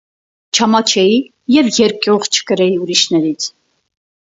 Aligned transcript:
չամաչեի 0.55 1.21
և 1.57 1.71
երկյուղ 1.77 2.29
չկրեի 2.33 2.77
ուրիշներից… 2.87 3.53